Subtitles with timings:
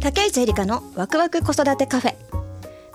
[0.00, 2.14] 竹内エリカのワクワク子育てカフェ。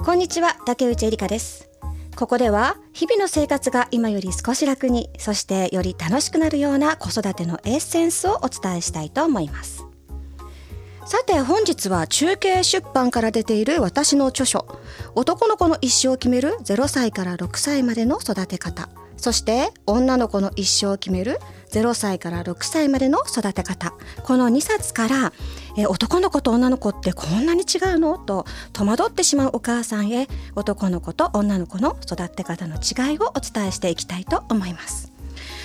[0.03, 1.69] こんにちは竹内エリカです。
[2.15, 9.90] ここでは日々の生活が今より少し楽にそしてより楽しくなるような子育てのエッセンスをお伝えしたいと思います。
[11.05, 14.65] さて本日は中継出版から出ている私の著書
[15.15, 18.87] 男の子の一生を決める0歳から6歳までの育て方
[19.17, 21.39] そして女の子の一生を決める
[21.71, 25.33] 0歳から6歳までの育て方この2冊から
[25.77, 28.17] え男の子と女の子ってこんなに違うの？
[28.17, 35.10] と戸惑ってしまうお母さんへ男の子と女の子の育て方の違いをお伝えしていきたいと思います。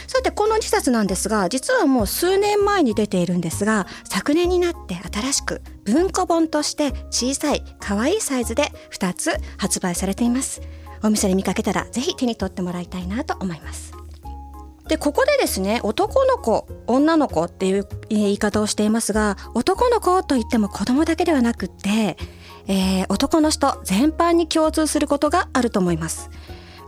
[0.07, 10.61] さてこの2冊なんですが実はもう数年前に出ているんですが昨年になって新しく文庫本として小さい可愛いサイズで2つ発売されています
[11.03, 13.93] お店で見かけたらぜひ手に取ってもらいたいなと思います
[14.89, 22.17] でここでですね男の子女の子っていう言い方をしていますが男の子といっても子供だけではなくって、
[22.69, 26.31] えー男の人全般に共通することがあると思います。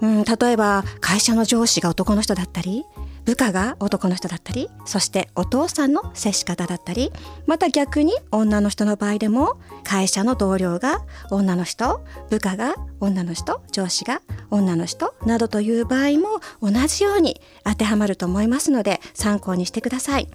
[0.00, 2.84] うん、例えば会社の上司が男の人だったり
[3.28, 7.12] 部下が男の人だったりそしてお父さんの接し方だったり
[7.44, 20.28] また逆に女の人の場合でも会社の同僚が女の人部下が女の人上司が女の人などという場合も同じように当てはまると思いますので参考にしてください。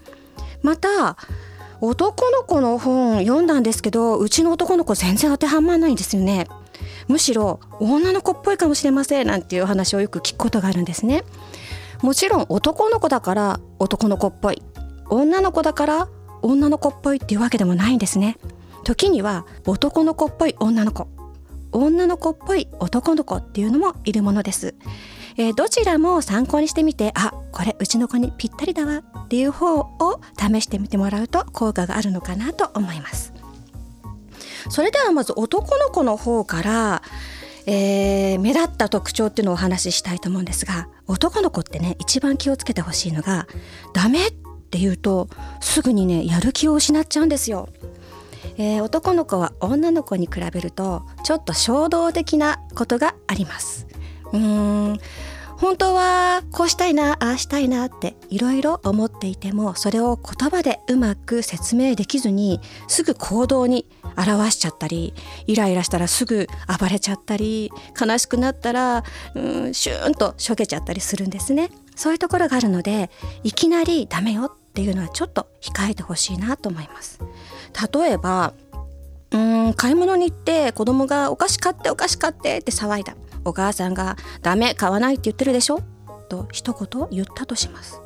[0.61, 1.17] また
[1.81, 6.45] 男の子の本読んだんですけどうちの男の子全然当てはまらないんですよね。
[7.07, 11.23] むしろ女の子っぽいかもしれませんなんていう話をよく聞くことがあるんですね。
[12.03, 14.61] もちろん男の子だから男の子っぽい
[15.09, 16.09] 女の子だから
[16.41, 18.37] 女の子っぽいっていうわけでもないんですね。
[18.83, 21.07] 時には男の子っぽい女の子
[21.71, 24.75] 女の子っぽい男の子っていうのもいるものです。
[25.37, 33.33] えーどちらも参考にしてみてあこれうちの子にぴったりだわっていう方を試してみてもらうと効果があるのかなと思います。
[34.69, 37.01] それではまず男の子の方から、
[37.65, 43.47] えー目立った特徴っていうのをお話ししたいと思うんですが男の子ってね一番気をつけてほしいのが
[43.93, 45.29] ダメって言うと
[45.61, 47.69] すぐにねやる気を失っちゃうんですよ。
[48.57, 53.87] えー男の子は女の子に比べるとちょっと衝動的なことがあります。
[54.31, 54.39] うー
[54.93, 54.99] ん
[55.63, 62.59] 本当はこうしたいなああしたいなっていろいろ思っていてもそれを言葉でうまく説明できずに
[62.89, 63.85] すぐ行動に
[64.17, 65.13] 表しちゃったり
[65.47, 66.47] イライラしたらすぐ
[66.81, 71.69] 暴れちゃったり悲しくなったらうんシューンとしょげちゃったりするんですね。
[71.95, 73.09] そういうところがあるので
[73.45, 77.21] いきなりダメよっていうのはちょっと控えてほしいなと思います。
[77.93, 78.53] 例えば
[79.31, 83.15] うん買い物に行って子供がお菓子買ってお菓子買ってって騒いだ。
[83.45, 85.81] お母さんが「ダメ買わないって言ってるでしょ」
[86.29, 87.99] と一言言ったとします。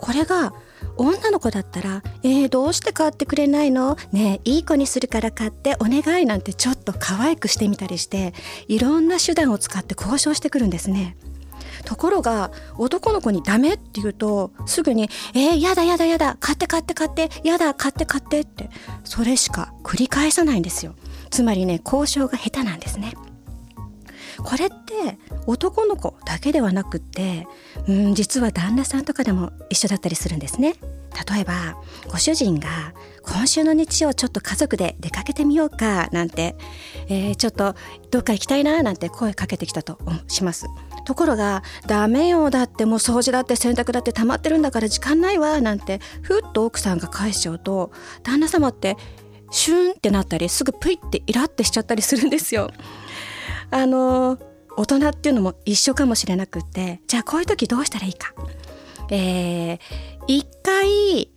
[0.00, 0.54] これが
[0.96, 3.98] 女の子だったら「えー、どうして買ってくれないの？
[4.12, 8.32] ねえいい子にするから買ってお願い」なんてちょっと可愛くしてみたりして
[8.66, 11.16] いろんな手段を使って交渉してくるんですね。
[11.84, 18.70] ところが男の子に「ダメ」って言うとすぐに「えー、やだやだやだ買って買って買ってやだ買って買って」って
[19.04, 20.94] それしか繰り返さないんですよ。
[21.30, 23.14] つまりね交渉が下手なんですね。
[24.42, 27.46] これって男の子だけではなくって
[27.88, 30.74] うん実は旦那さんとかでも一緒だったりするんですね
[31.32, 31.76] 例えば
[32.08, 32.68] ご主人が
[33.22, 36.56] 今週の日曜ちょっと家族で出かけてみようかなんて、
[37.08, 37.74] えーちょっと
[38.10, 40.66] どっか行きたいななんて声かけてきたとします
[41.04, 47.90] ところが「ダメよだってもう掃除だって洗濯だって溜まってるんだから時間ないわ」なんてふっと奥さんが返しちゃうと
[48.22, 48.96] 旦那様って
[49.50, 52.70] シュンってなったりすぐプイってイラってしちゃったりするんですよ。
[53.70, 54.38] あの
[54.76, 58.34] 大人っていうのも一緒かもしれなくてじゃあこういう時どうしたらいいか。
[59.10, 59.78] えー
[60.26, 61.28] 一回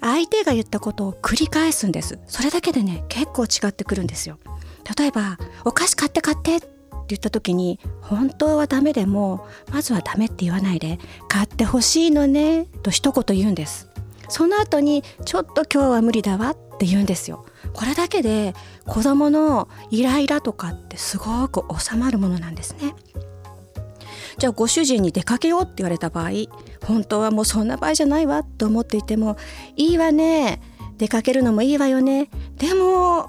[0.00, 2.18] 相手が言ったことを繰り返すんです。
[2.26, 4.38] それだけでね結構違ってくるんですよ。
[4.98, 6.68] 例えば「お菓子買って買って」って
[7.08, 10.98] 言った時に本当はダメでもまずはダメって言わないで
[11.28, 13.88] 「買ってほしいのね」と一言言うんです。
[14.28, 17.46] その後に「ちょっと今日は無理だわ」って言うんですよ。
[17.72, 18.54] これだけで
[18.86, 22.94] 子供のイライラとかってすごく収まるものなんですね。
[24.38, 26.30] じゃあご主人に出かけようって言われた場合
[26.84, 29.36] 本当はもうそんな場合じゃないわと思っていても
[29.76, 30.60] いいわね
[30.98, 32.30] 出かけるのもいいわよね。
[32.56, 33.28] でも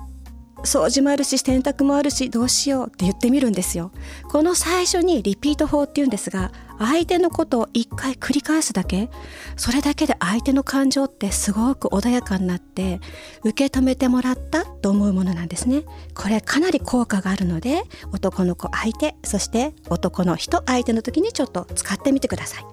[0.64, 3.92] 掃除もあるし洗濯もあるしどうしようって言ってみるんですよ。
[4.30, 9.10] この最初にリピート法っていうんですが相手のことを一回繰り返すだけ？
[9.56, 13.00] それだけで相手の感情ってすごく穏やかになって
[13.44, 15.84] 受け止めてもらったと思うものなんですね。
[16.14, 22.66] これかなり効果があるので男の子相手そして男の人相手の時にちょっと使ってみてください。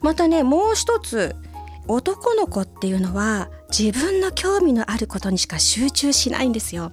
[0.00, 1.34] またねもう一つ
[1.88, 6.92] 男の子っていうのは自分の興味のあることにしか集中しないんですよ。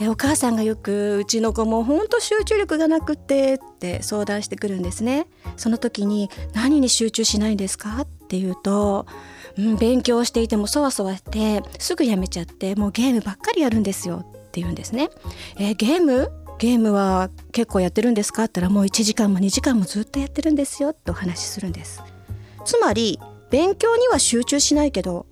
[0.00, 5.26] えお母さんがよくうちの子もほんと集中力がなくってって相談してくるんですね。
[5.56, 8.00] その時に何に集中しないんですか？
[8.00, 9.06] って言うと、
[9.58, 15.10] うん、勉強していてもそわそわしてすぐやめちゃってもうゲームばっかりやるんですよって言うんですね。
[15.58, 16.30] えゲーム？
[16.58, 18.44] ゲームは結構やってるんですか？
[18.44, 22.02] って言ったらもう1時間も2時間もずっとやってるんですよってお話しするんです。
[22.64, 23.18] つまり
[23.50, 25.26] 勉強には集中しないけど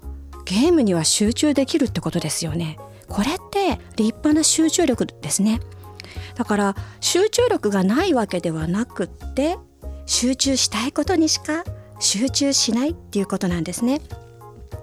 [0.44, 2.78] ゲームには集中できるってことですよね。
[3.08, 5.60] これって立派な集中力ですね。
[6.37, 9.58] だから集中力がないわけではなくって
[10.06, 11.64] 集中したいことにしか
[11.99, 14.00] 集中しないっていうことなんですね。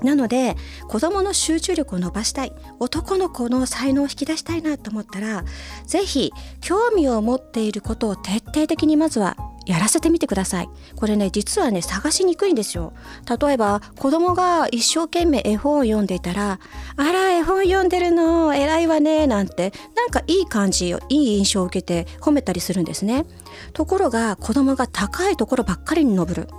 [0.03, 0.55] なので
[0.87, 2.53] 子どもの集中力を伸ばしたい。
[2.79, 5.45] 男の子の才能を引き出したいなと思ったら
[5.85, 6.31] 是非
[6.61, 10.69] 興味を持っていることを徹底的にまずはやらせてみてください。
[10.95, 12.93] これね実はね探しにくいんですよ。
[13.39, 16.59] 例えば子供が一生懸命絵本を読んでいたら
[16.95, 23.25] あら絵本読んでるの偉いわねなんてなんかいい感じいい印象を受けて褒めたりするんですね。
[23.73, 26.49] ところが子供が高いところばっかりに登る。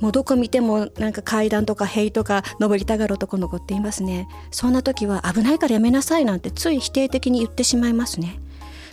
[0.00, 4.28] もうどこ見てもなんか階段とか塀とか登りたがる男の子っていますね。
[4.50, 8.40] そんな時は危ないからやめなさいなんてつい否定的に言ってしまいますね。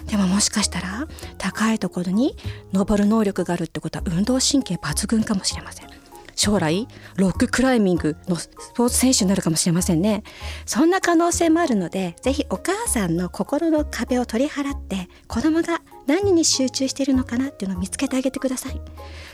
[0.08, 1.08] でももしかしたら
[1.38, 2.36] 高いところに
[2.72, 5.88] 登る能力があるってことは運動神経抜群かもしれません。
[6.36, 10.24] 将来ロッククライミングのスポーツ選手になるかもしれませんね。
[10.66, 18.82] そんな可能性もあるのでぜひお母さんの心の壁を取り払って子供が何に集中しているのかなっていうのを見つけてあげてください。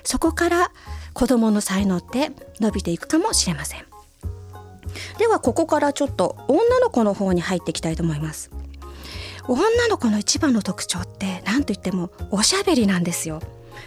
[0.03, 0.71] そこから
[1.13, 3.85] 子供の才能って伸びていくかもしれません。
[5.17, 8.51] ではここからちょっと女の子の方に入っていきたいと思います。
[9.53, 13.41] 女の子の一番の特徴って何と言ってもおしゃべりなんですよ。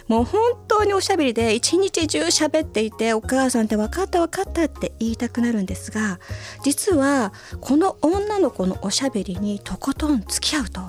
[0.07, 6.19] もう本当におしゃべりで一日中喋っていてお母さんって分かった分かったって言いたくなるんですが
[6.63, 7.31] 実は
[7.61, 10.81] この女の子のおしゃべりにとことん付き合うと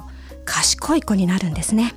[0.45, 1.95] 賢い子になるんですね。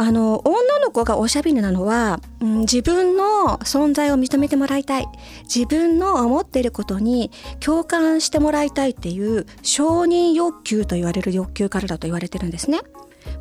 [0.00, 5.08] あの女の子がおしゃべりなのは、うん、自分の存在を認めてもらいたい
[5.52, 12.78] 自分の思っていることに共感してもらいたいっていう承認欲求と言われる欲求からだと言われてるんですね。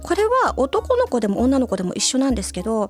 [0.01, 2.89] これは男の子でも女の子でも一緒なんですけど、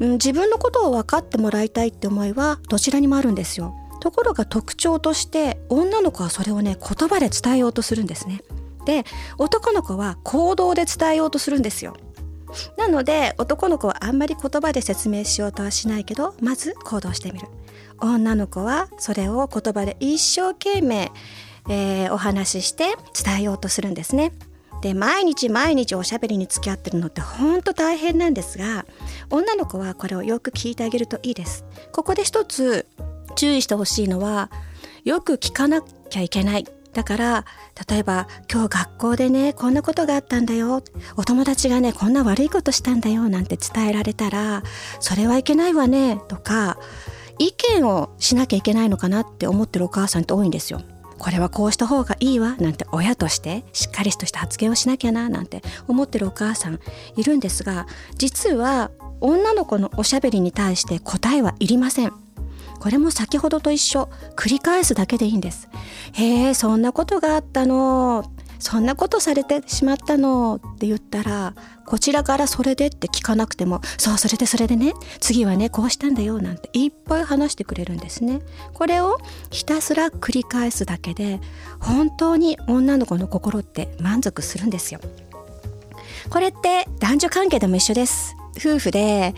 [0.00, 3.76] うん、自分のことを分かってもらいたいって思いはどちらにもあるんですよ。
[4.00, 8.42] ところが特徴として女の子はそれをね言葉で伝えようとするんですね。
[8.86, 9.04] で
[9.38, 11.94] 男の子は行動で伝えようとするんですよ。
[12.76, 17.48] なので男の子はあんまり言葉で説明しようとはしないけどまず行動してみる。
[18.00, 21.10] 女の子はそれを言葉で一生懸命、
[21.68, 24.32] えー、お話しして伝えようとするんですね。
[24.80, 28.86] で毎日毎日おしゃべりに付き合ってるのってほんと大変なんですが
[29.28, 31.64] 女の子はこれをよく聞いてあげるといいです。
[31.92, 32.86] ここで一つ
[33.34, 34.50] 注意してほしいのは
[35.04, 36.66] よく聞かなきゃいけない。
[36.92, 37.44] だから
[37.88, 40.82] 例えば今日学校でねこんなことがあったんだよ
[41.16, 44.62] お友達がねこんな悪いことしたんだよなんて伝えられたら
[45.00, 46.78] それはいけないわねとか
[47.38, 50.80] 意見をしなきゃいけないのかなって思ってるお母さんって多いんですよ。
[51.18, 56.78] これはこうした方がいいわなんて親としてしっかりとした発言をしなきゃななんて思ってるお母さん
[57.16, 62.27] いるんですが実は女の子のおしゃべりに対して答えはいりません。
[62.80, 64.08] これも先ほどと一緒。
[64.36, 65.68] 繰り返すだけでいいんです。
[66.12, 68.24] へえそんなことがあったの。
[68.58, 70.56] そんなことされてしまったの。
[70.56, 71.54] って言ったら
[71.86, 74.94] こちらからそれでって聞かなくてもそうそれでそれでね。
[75.20, 76.40] 次はねこうしたんだよ。
[76.40, 78.40] なんていっぱい話してくれるんですね。
[78.74, 79.18] これを
[79.50, 81.40] ひたすら繰り返すだけで
[81.80, 85.00] 本当に女の子の心って満足するんですよ。
[86.30, 88.37] これって男女関係でも一緒です。
[88.58, 89.34] 夫婦で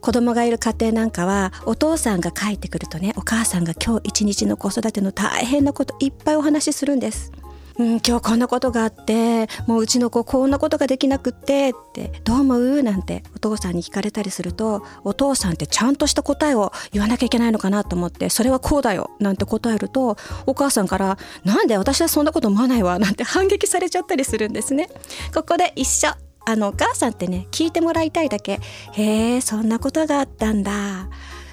[0.00, 7.32] 子供がいる家庭なんかはお父さんが帰ってくるとねお母さんが今日一日の子育ての大変なこといっぱいお話しするんです。
[7.76, 12.82] うん、今日こんなことがあってもううちの子こんなことができなくってってどう思う？
[12.84, 20.16] なんてお父さんに聞かれたりするとお父さんってちゃんとした答えを言わなきゃいけないのかなと思ってそれはこうだよなんて答えると
[20.46, 24.88] お母さんからなんで私はそんなこと思わないわなんて反撃されちゃったりするんですね。
[25.34, 26.10] ここで一緒
[26.46, 28.60] あのお母さんってね聞いてもらいたいだけ。
[28.92, 31.08] へえそんなことがあったんだ。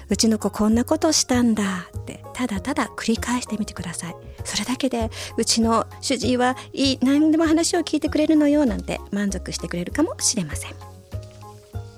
[0.08, 2.22] うちの子こんなことしたんだって。
[2.34, 4.16] ただただ繰り返してみてください。
[4.44, 10.74] それだけでうちの主人はいい何でも話を聞いてくれるのよなんて満足してくれるかもしれません。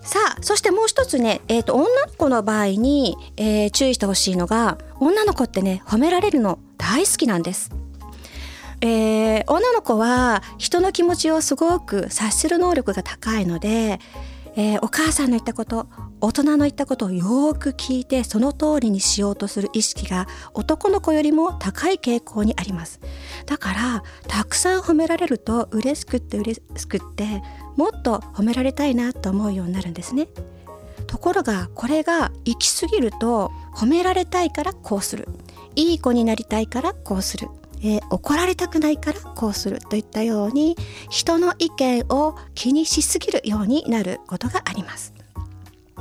[0.02, 7.70] さあそしてもう一つね、えーと、女の子の場合に、えー、注意してほしいのが女の子ってね褒められるの大好きなんです。
[8.86, 13.98] えー、女の子は人の気持ちをすごく察する能力が高いので、
[14.56, 15.88] えー、お母さんの言ったこと
[16.20, 23.00] 大人の言ったことをよく聞いてその通りにしようとする意識が男の子よりも高い傾向にあります。
[23.46, 27.42] だからたくさん褒められると嬉しくって嬉しくって
[27.76, 30.28] もっと褒められたいなと思うようになるんですね。
[31.06, 35.26] ところがこれが行き過ぎると褒められたいからこうする。
[35.74, 37.48] いい子になりたいからこうする。
[37.86, 40.74] えー、怒られたくないからこうするといったように
[41.10, 45.12] 人の意見を気にしすぎるようになることがあります。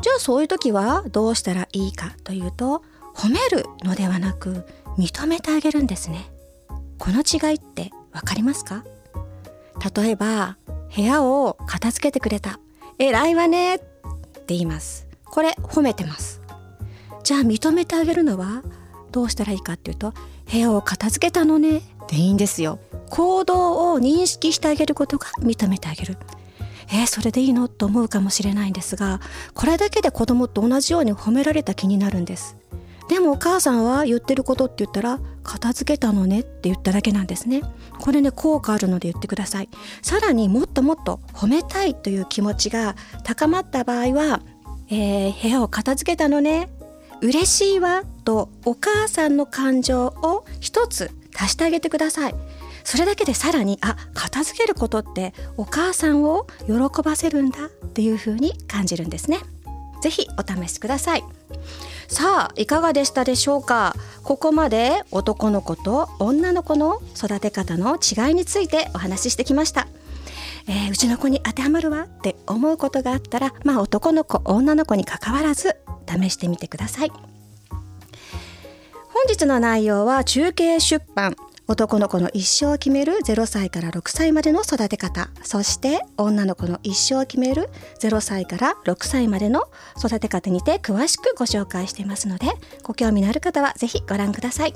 [0.01, 4.65] じゃあそういう時はどうしたらいいかというと褒めるのではなく
[4.97, 6.31] 認めてあげるんですね。
[6.97, 8.85] この違いってわかりますか？
[9.93, 10.57] 例えば
[10.95, 12.59] 部屋を片付けてくれた。
[12.97, 13.75] 偉いわね。
[13.75, 15.07] って言います。
[15.25, 16.41] これ褒めてます。
[17.23, 18.63] じゃあ認めてあげるのは
[19.13, 20.13] どうしたらいいかっていうと
[20.51, 21.81] 部屋を片付けたのね。
[22.09, 22.79] でいいんですよ。
[23.09, 26.17] 行動を認識してあげることが認めてあげる。
[26.91, 29.21] えー、それでいいのと思うかもしれないんですが
[29.53, 32.57] これだけで子供と同じように褒められた気になるんです。
[33.09, 37.61] でもお母さんは言ってることって言ったら片付けたのねって言っただけなんですね。
[37.99, 39.69] これね効果あるので言ってください。
[40.01, 44.41] さらにもっともっと褒めたいという気持ちが高まった場合は、
[44.89, 46.69] えー、部屋を片付けたのね
[47.23, 52.35] 嬉しいわとお母さんの感情を一つ足してあげてください。
[52.83, 59.39] それだけでさらにあ片付けることってお母さんを喜ばせるんだっていう風に感じるんですね。
[60.01, 61.23] ぜひお試しください。
[62.09, 63.95] さあいかがでしたでしょうか？
[64.23, 69.87] ここまで男の子と女の子の育て方の違いについてお話ししてきました。
[70.67, 75.77] えー、うちの子に当てはまるわって思うことがあったらまあ男の子女の子にかかわらず
[76.21, 77.09] 試してみてください。
[77.09, 77.23] 本
[79.27, 85.29] 日の内容は中継出版男の子の一生を決める0歳から6歳までの育て方。
[85.43, 87.69] そして女の子の一生を決める
[88.01, 89.63] 0歳から6歳までの
[89.97, 92.47] 育て方にて詳しくご紹介していますので
[92.83, 94.73] ご興味のある方はぜひご覧ください。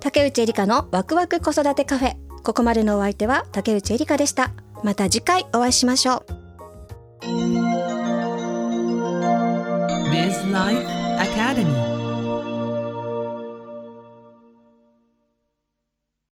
[0.00, 2.16] 竹内エリカのワクワク子育てカフェ。
[2.42, 4.50] ここまでのお相手は竹内エリカでした。
[4.82, 6.24] また次回お会いしましょ
[7.22, 8.01] う。
[10.12, 10.88] Biz Life
[11.20, 12.11] Academy